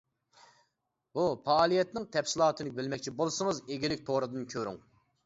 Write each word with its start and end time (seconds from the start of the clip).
بۇ 1.19 1.25
پائالىيەتنىڭ 1.49 2.07
تەپسىلاتىنى 2.15 2.73
بىلمەكچى 2.79 3.13
بولسىڭىز 3.21 3.61
ئىگىلىك 3.69 4.03
تورىدىن 4.09 4.49
كۆرۈڭ! 4.57 4.81